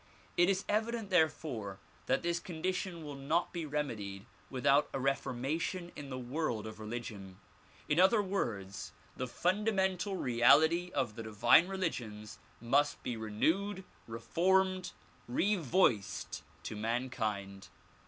It 0.35 0.49
is 0.49 0.65
evident 0.67 1.11
therefore 1.11 1.77
that 2.07 2.23
this 2.23 2.39
condition 2.39 3.03
will 3.03 3.13
not 3.13 3.53
be 3.53 3.67
remedied 3.67 4.25
without 4.49 4.89
a 4.93 4.99
re 4.99 5.13
for 5.13 5.31
mation 5.31 5.91
in 5.95 6.09
the 6.09 6.17
world 6.17 6.65
of 6.65 6.79
religion. 6.79 7.37
In 7.87 7.99
other 7.99 8.19
words 8.19 8.93
the 9.15 9.27
fundamental 9.27 10.15
reality 10.15 10.89
of 10.95 11.13
the 11.15 11.21
divine 11.21 11.67
religions 11.67 12.39
must 12.59 13.03
be 13.03 13.15
renewed, 13.15 13.83
reformed, 14.07 14.91
revoiced 15.29 16.41
to 16.63 16.75
mankind. 16.75 17.67